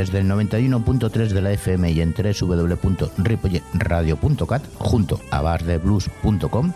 [0.00, 6.72] desde el 91.3 de la FM y en www.ripolletradio.cat junto a bardeblues.com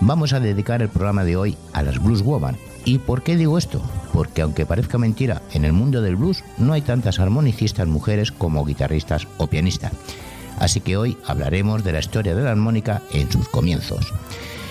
[0.00, 2.56] vamos a dedicar el programa de hoy a las Blues Woman.
[2.84, 3.80] ¿Y por qué digo esto?
[4.12, 8.64] Porque aunque parezca mentira, en el mundo del blues no hay tantas armonicistas mujeres como
[8.64, 9.92] guitarristas o pianistas.
[10.58, 14.12] Así que hoy hablaremos de la historia de la armónica en sus comienzos.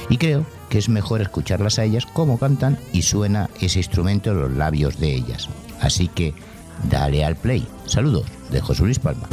[0.10, 4.40] Y creo que es mejor escucharlas a ellas cómo cantan y suena ese instrumento en
[4.40, 5.50] los labios de ellas.
[5.80, 6.34] Así que
[6.90, 7.68] dale al play.
[7.86, 9.28] Saludos de José Luis Palma.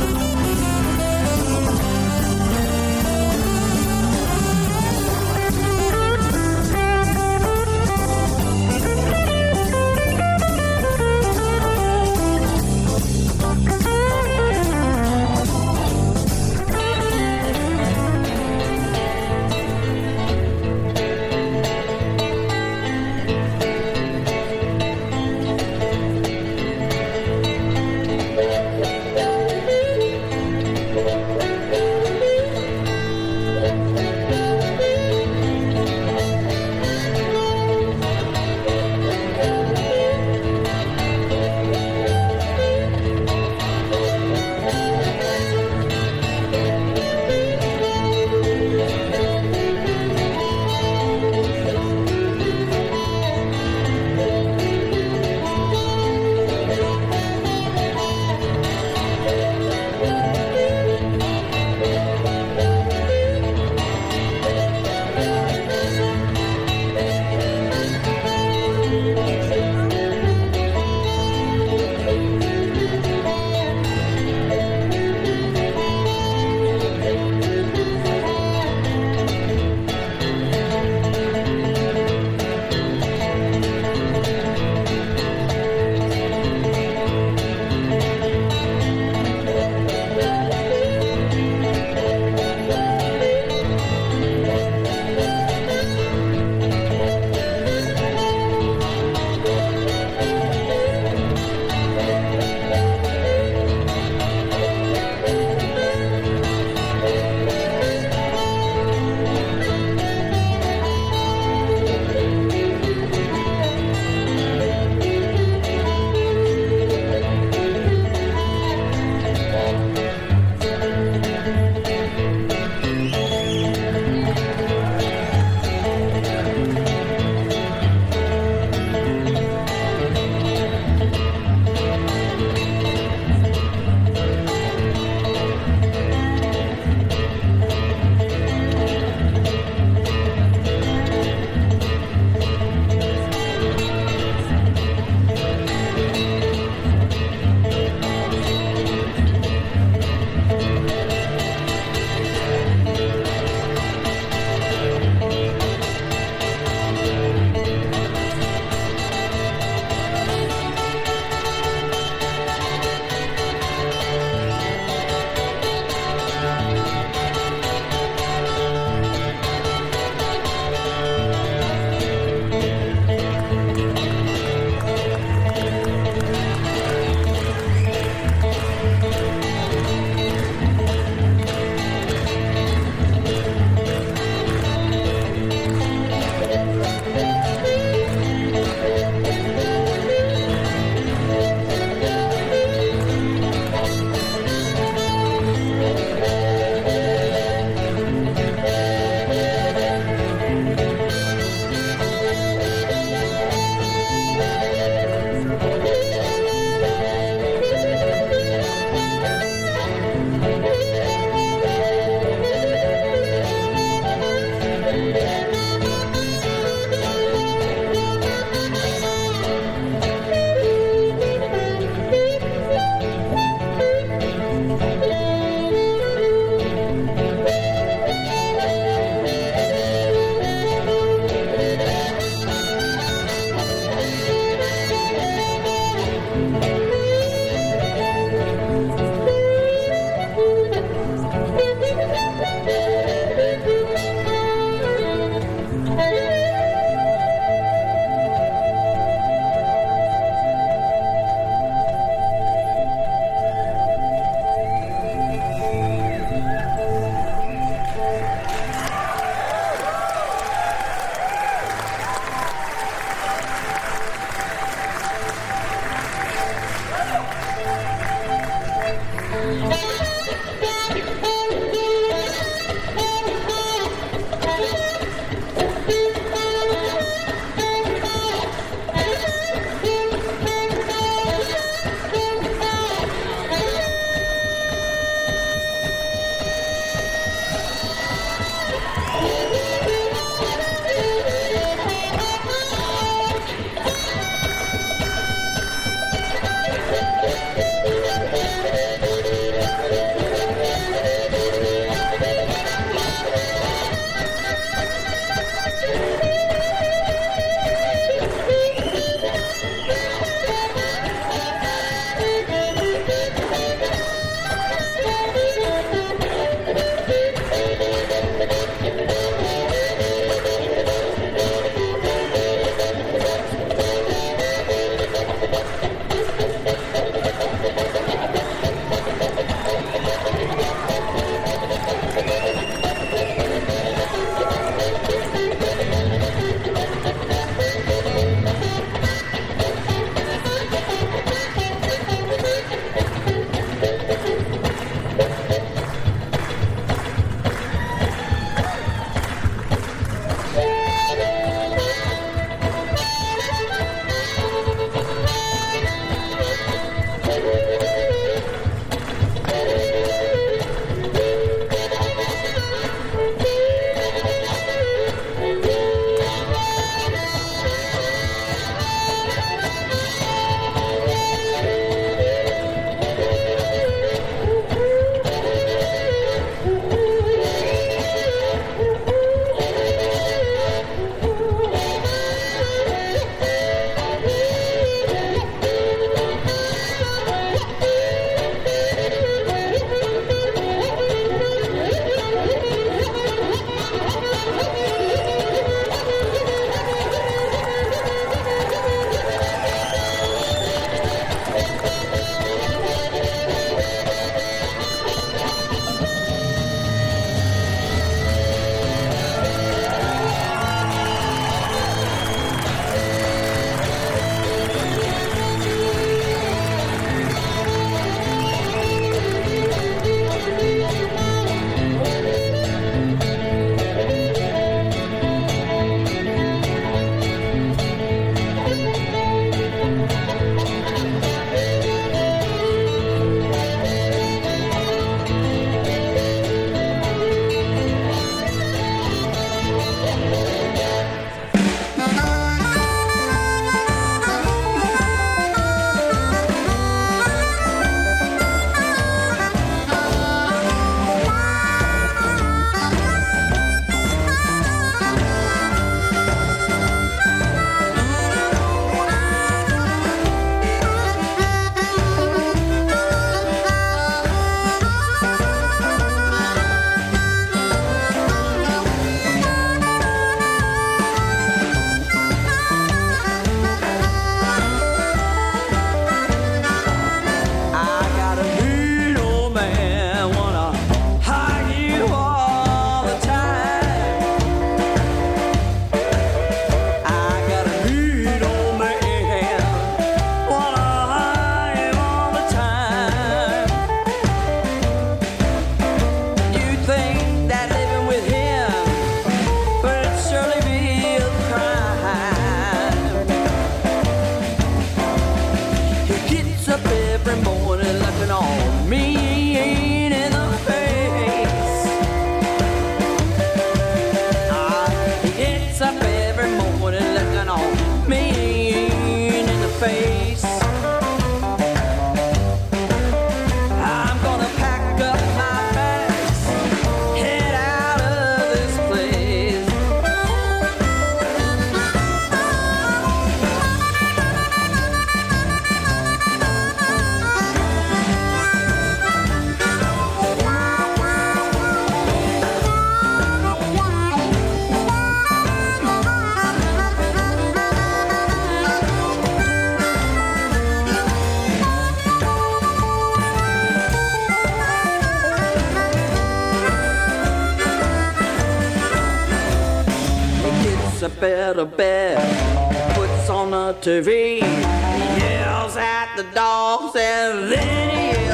[561.65, 562.95] Better bet.
[562.95, 568.28] Puts on the TV, yells at the dogs, and then he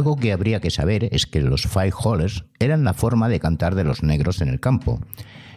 [0.00, 3.74] Algo que habría que saber es que los Five Hollers eran la forma de cantar
[3.74, 4.98] de los negros en el campo.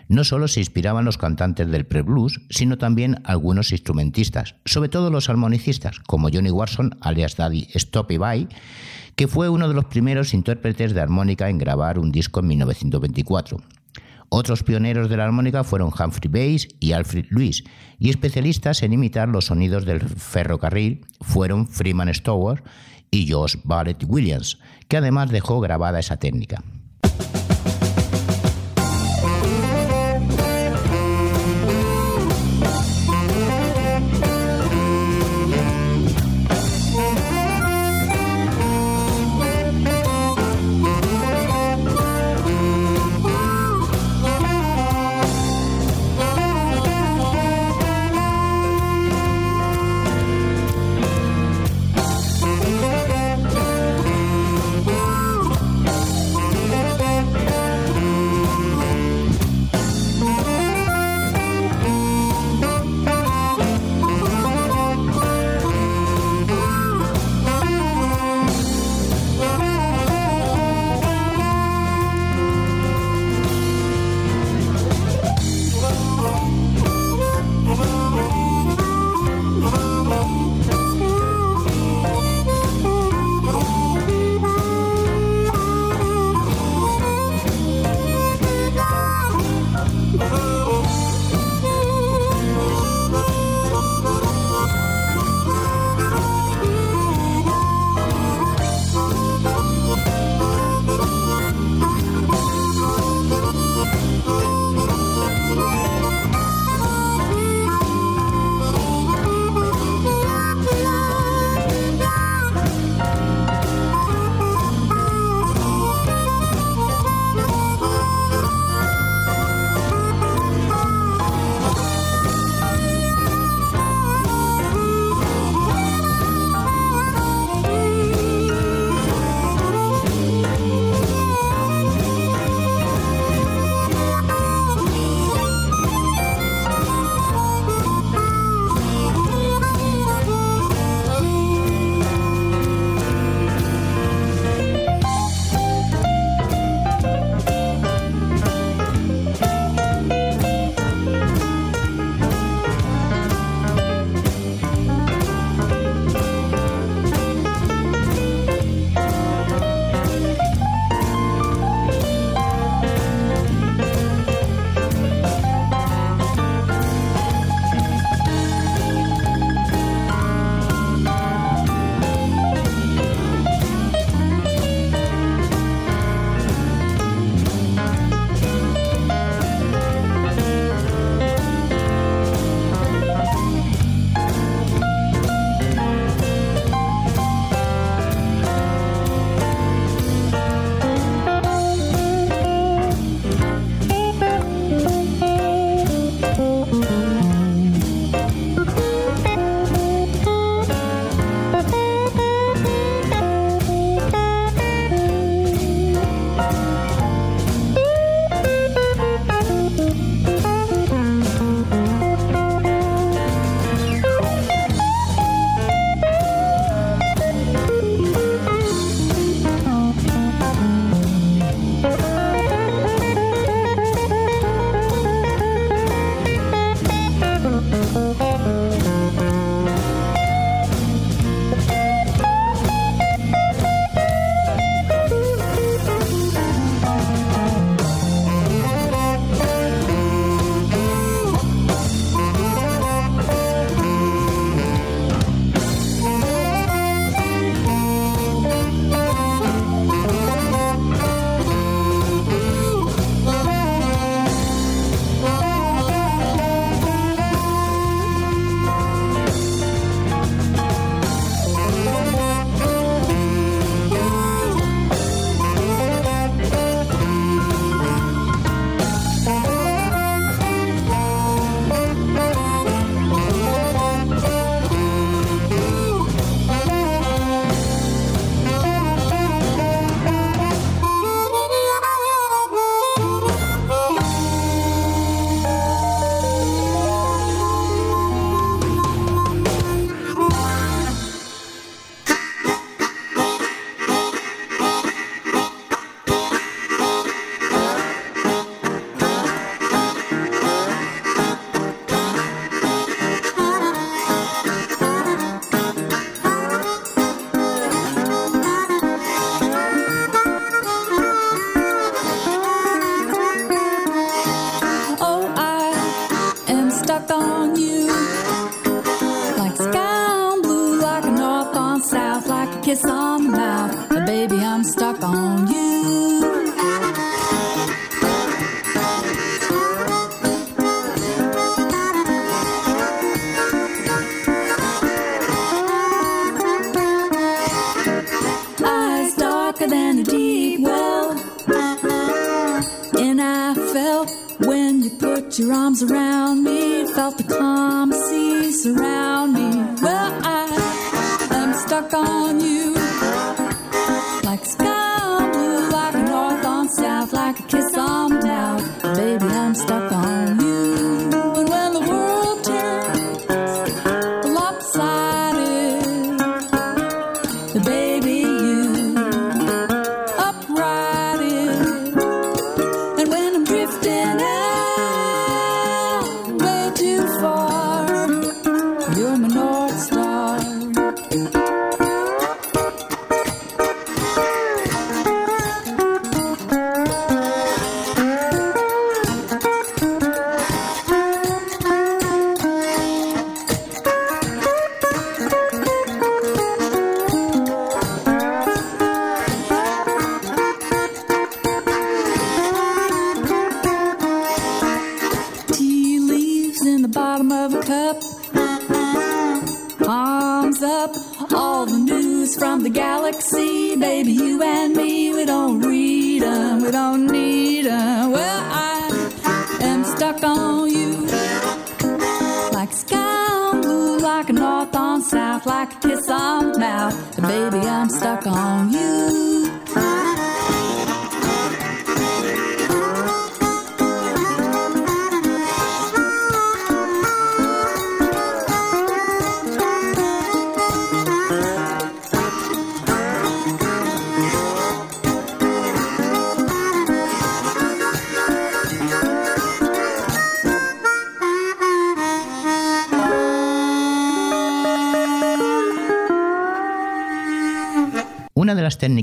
[0.10, 5.30] No solo se inspiraban los cantantes del pre-blues, sino también algunos instrumentistas, sobre todo los
[5.30, 8.50] armonicistas, como Johnny Warson, alias Daddy Stoppy By,
[9.16, 13.60] que fue uno de los primeros intérpretes de armónica en grabar un disco en 1924.
[14.28, 17.64] Otros pioneros de la armónica fueron Humphrey Bass y Alfred Lewis,
[17.98, 22.62] y especialistas en imitar los sonidos del ferrocarril fueron Freeman Stower
[23.14, 26.64] y Josh Barrett Williams, que además dejó grabada esa técnica.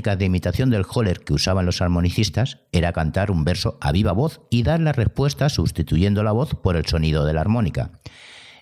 [0.01, 4.13] técnica de imitación del holler que usaban los armonicistas era cantar un verso a viva
[4.13, 7.91] voz y dar la respuesta sustituyendo la voz por el sonido de la armónica.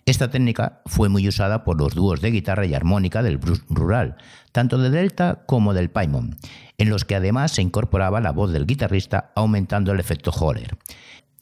[0.06, 4.18] Esta técnica fue muy usada por los dúos de guitarra y armónica del blues rural,
[4.52, 6.36] tanto del delta como del paimon,
[6.78, 10.78] en los que además se incorporaba la voz del guitarrista aumentando el efecto holler.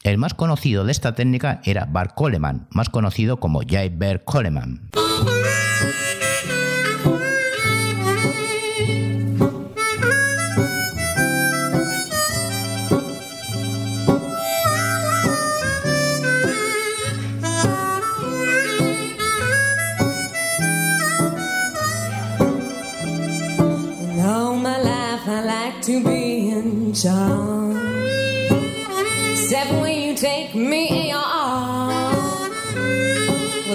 [0.04, 3.90] El más conocido de esta técnica era Bart Coleman, más conocido como J.
[3.94, 4.90] Bert Coleman.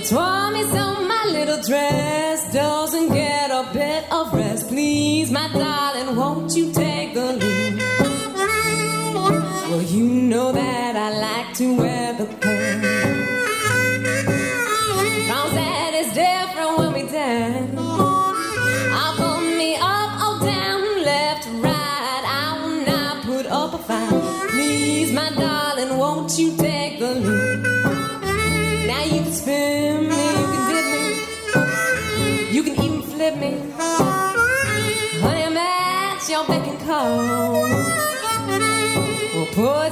[0.02, 0.12] What's
[0.52, 4.66] me, so my little dress doesn't get a bit of rest.
[4.66, 5.81] Please, my darling.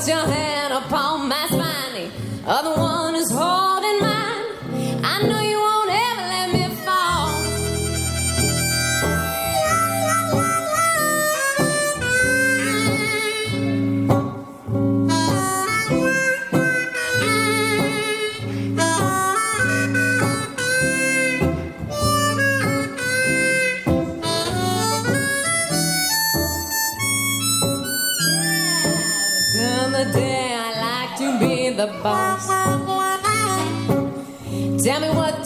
[0.00, 2.10] put your hand upon my spine.
[2.42, 2.99] The other one.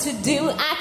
[0.04, 0.50] to do.
[0.50, 0.73] I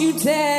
[0.00, 0.55] you dare.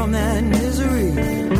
[0.00, 1.59] From that misery.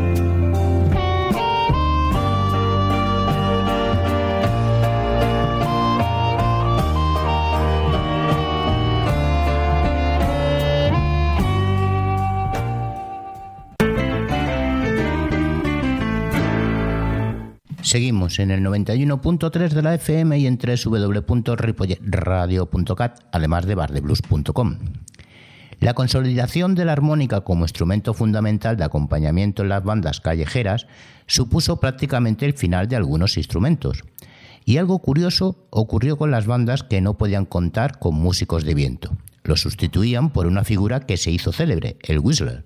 [17.91, 24.77] Seguimos en el 91.3 de la FM y en www.ripolletradio.cat, además de bardeblues.com.
[25.81, 30.87] La consolidación de la armónica como instrumento fundamental de acompañamiento en las bandas callejeras
[31.27, 34.05] supuso prácticamente el final de algunos instrumentos.
[34.63, 39.11] Y algo curioso ocurrió con las bandas que no podían contar con músicos de viento.
[39.43, 42.63] Lo sustituían por una figura que se hizo célebre, el whistler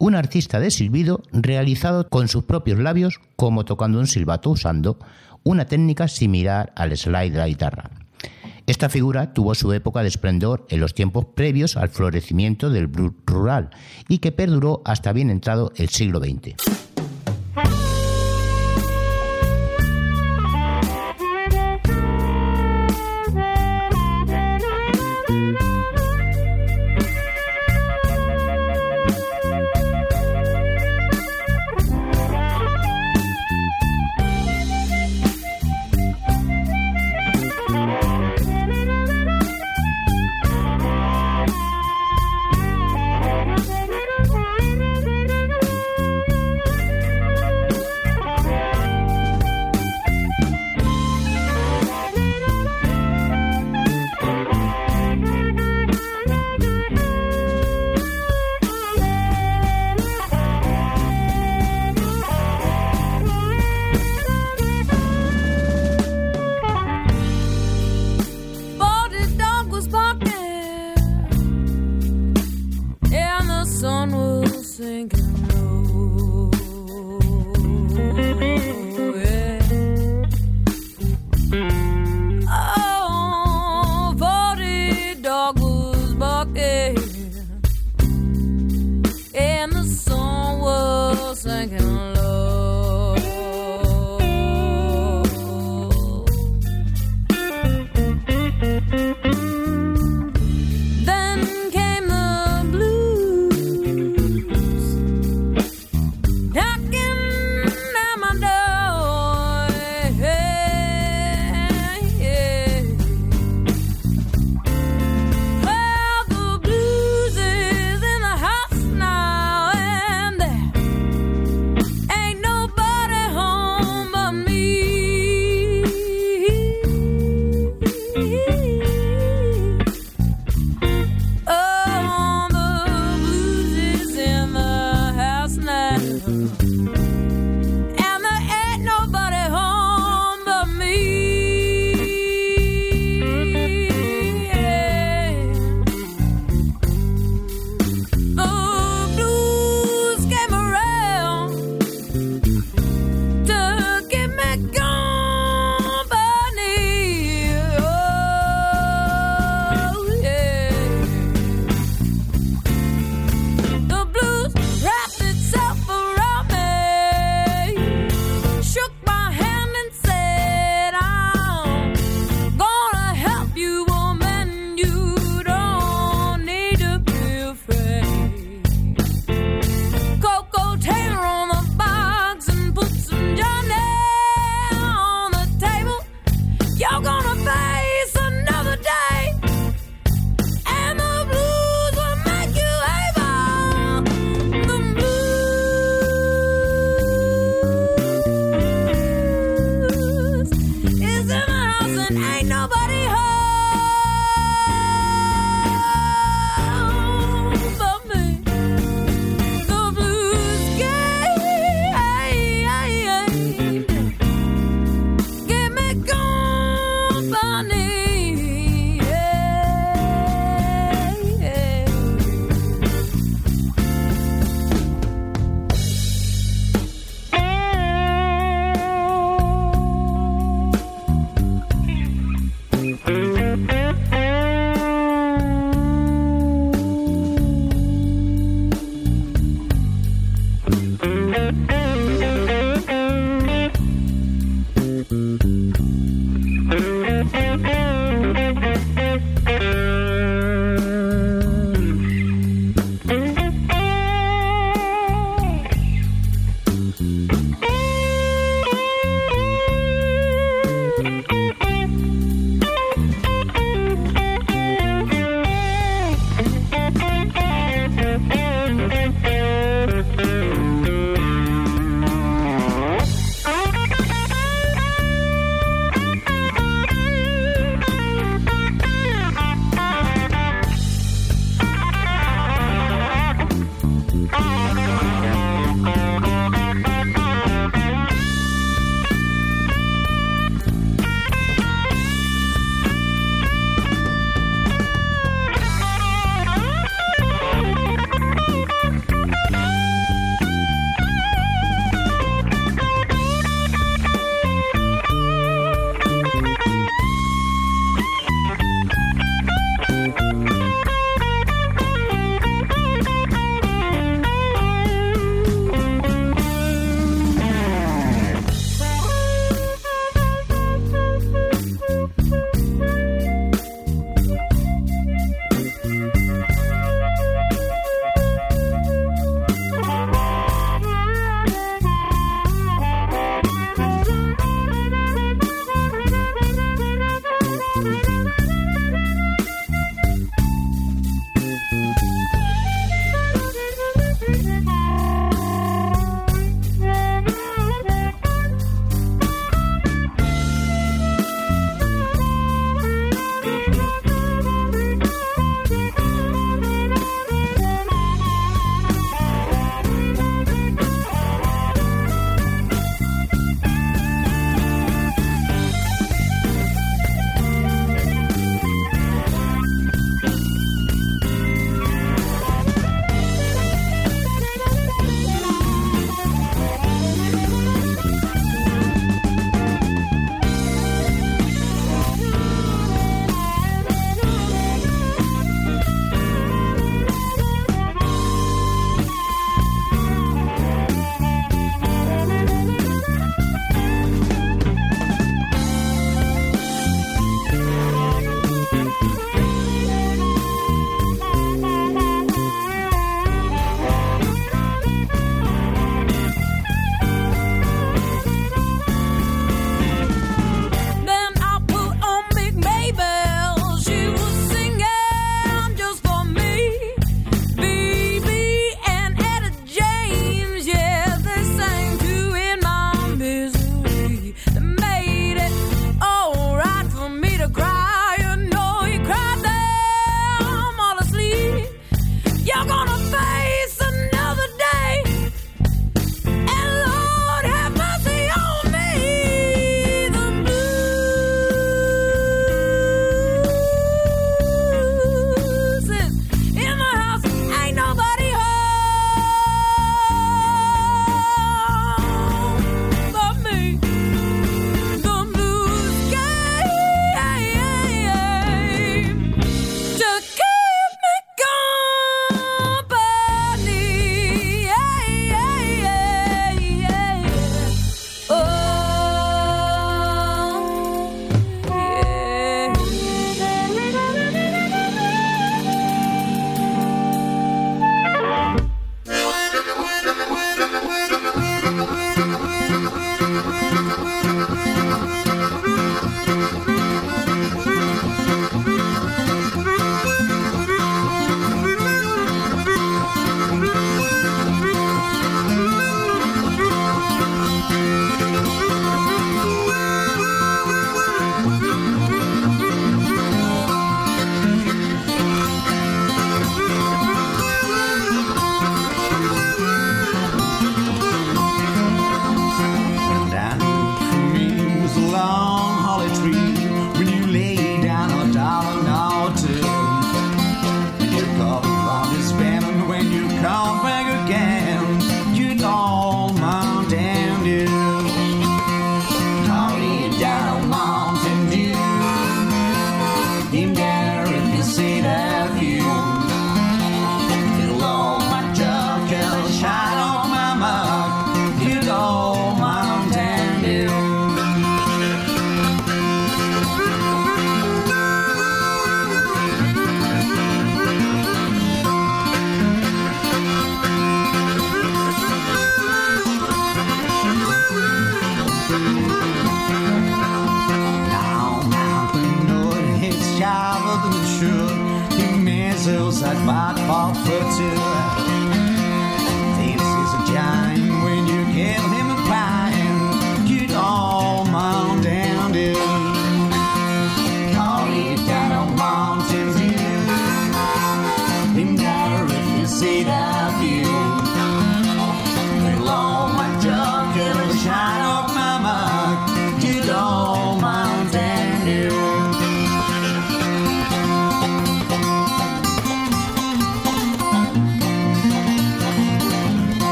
[0.00, 4.98] un artista de silbido realizado con sus propios labios como tocando un silbato usando
[5.42, 7.90] una técnica similar al slide de la guitarra.
[8.66, 13.12] Esta figura tuvo su época de esplendor en los tiempos previos al florecimiento del blues
[13.26, 13.70] rural
[14.08, 16.54] y que perduró hasta bien entrado el siglo XX.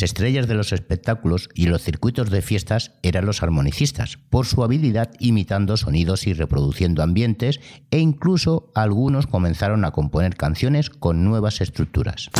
[0.00, 4.64] Las estrellas de los espectáculos y los circuitos de fiestas eran los armonicistas, por su
[4.64, 11.60] habilidad imitando sonidos y reproduciendo ambientes, e incluso algunos comenzaron a componer canciones con nuevas
[11.60, 12.30] estructuras.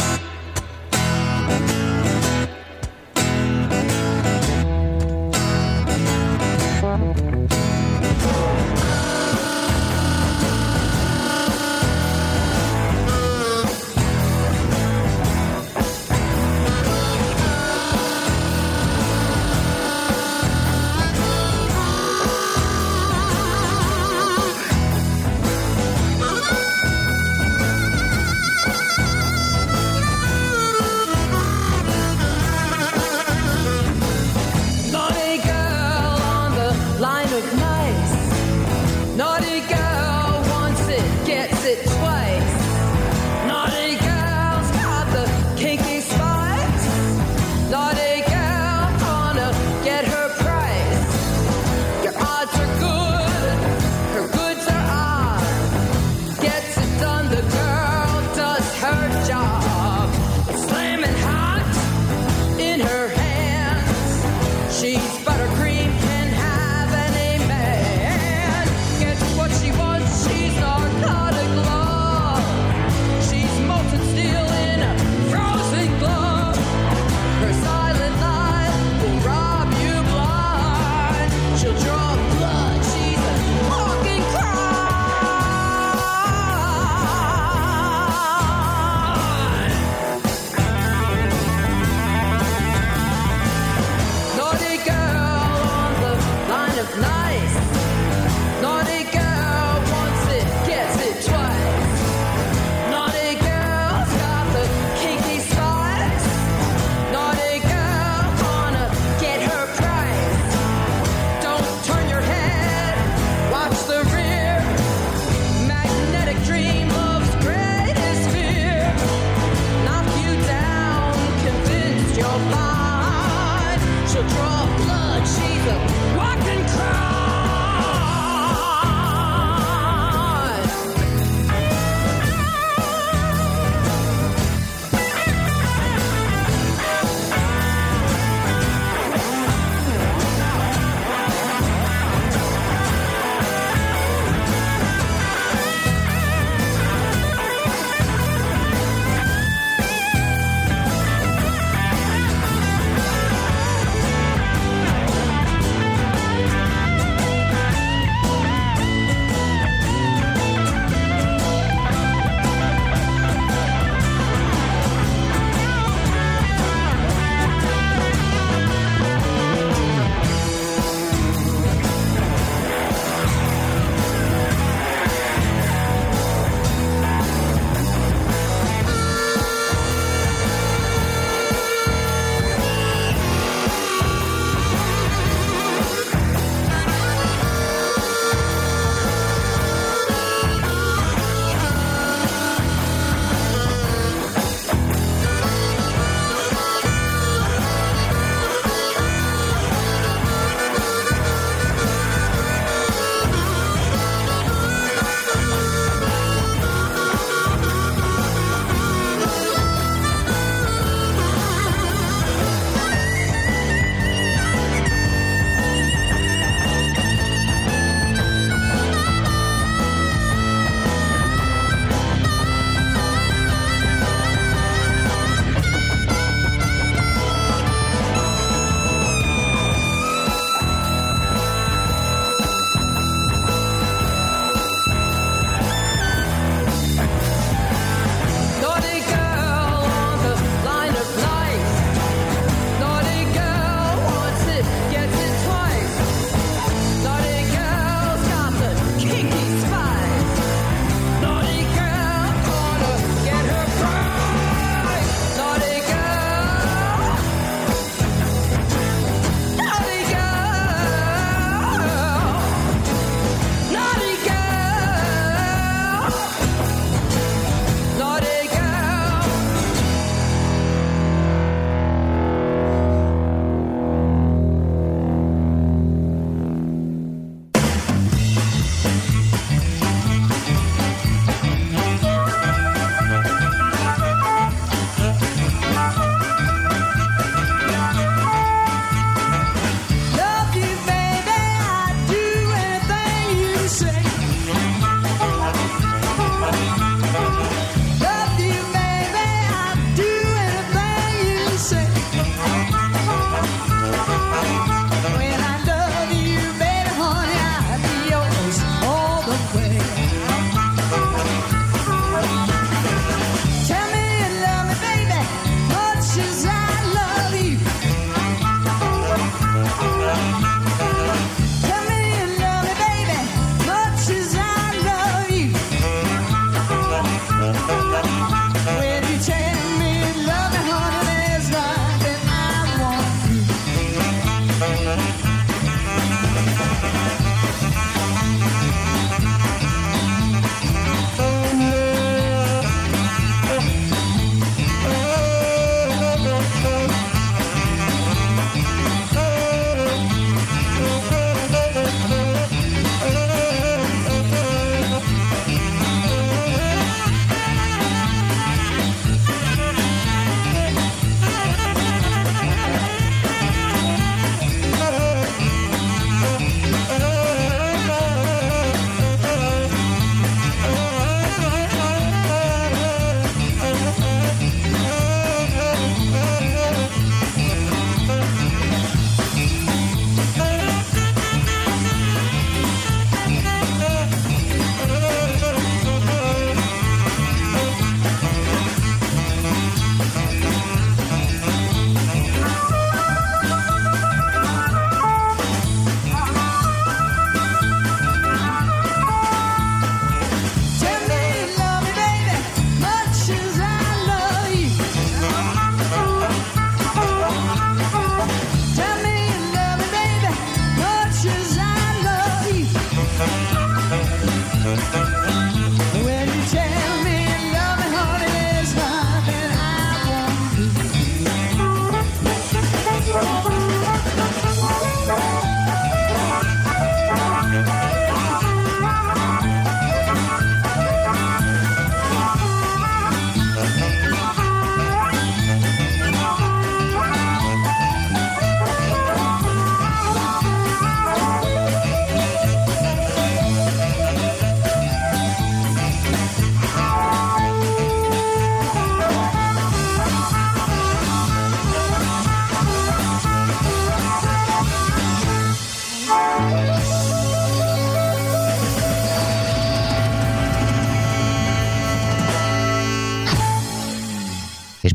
[122.49, 124.60] mind should.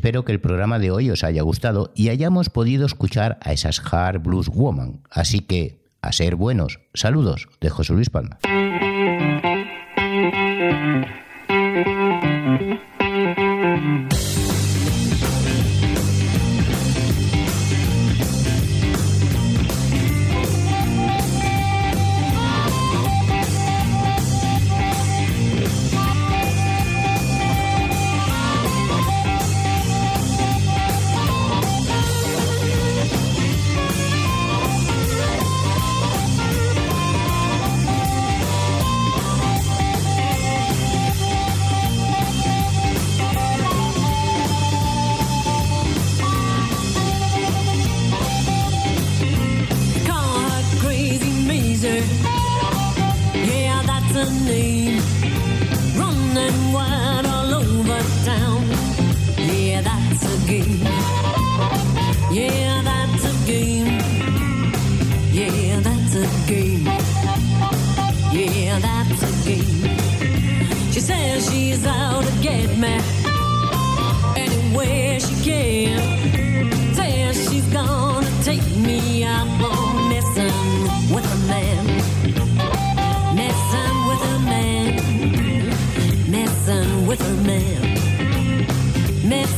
[0.05, 3.81] Espero que el programa de hoy os haya gustado y hayamos podido escuchar a esas
[3.91, 5.01] hard blues woman.
[5.09, 6.79] Así que, a ser buenos.
[6.93, 8.37] Saludos de José Luis Palma.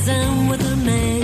[0.09, 1.16] and with a man.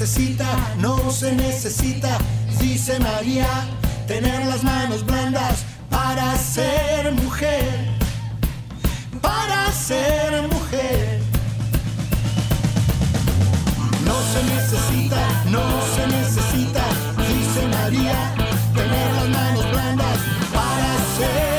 [0.00, 0.46] necesita,
[0.78, 2.16] no se necesita,
[2.58, 3.46] dice María,
[4.06, 7.86] tener las manos blandas para ser mujer,
[9.20, 11.20] para ser mujer.
[14.06, 16.84] No se necesita, no se necesita,
[17.18, 18.34] dice María,
[18.74, 20.18] tener las manos blandas
[20.50, 21.49] para ser